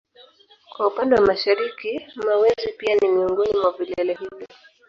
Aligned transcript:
Kwa 0.69 0.87
upande 0.87 1.15
wa 1.15 1.21
mashariki 1.21 2.07
Mawenzi 2.15 2.73
pia 2.77 2.95
ni 2.95 3.07
miongoni 3.09 3.53
mwa 3.61 3.71
vilele 3.77 4.13
hivyo 4.13 4.47